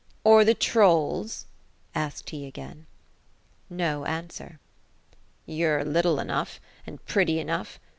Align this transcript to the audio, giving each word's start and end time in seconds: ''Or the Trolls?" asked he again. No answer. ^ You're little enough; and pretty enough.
''Or 0.31 0.43
the 0.43 0.55
Trolls?" 0.55 1.45
asked 1.93 2.31
he 2.31 2.47
again. 2.47 2.87
No 3.69 4.05
answer. 4.05 4.59
^ 5.13 5.15
You're 5.45 5.85
little 5.85 6.19
enough; 6.19 6.59
and 6.87 7.05
pretty 7.05 7.39
enough. 7.39 7.79